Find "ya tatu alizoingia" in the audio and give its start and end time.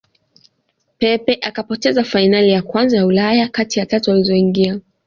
3.79-4.79